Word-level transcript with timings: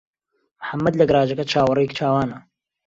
محەممەد 0.61 0.93
لە 0.99 1.03
گەراجەکە 1.09 1.45
چاوەڕێی 1.51 1.95
چاوانە. 1.97 2.37